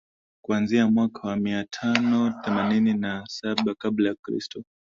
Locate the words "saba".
3.27-3.75